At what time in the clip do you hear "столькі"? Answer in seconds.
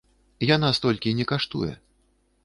0.77-1.13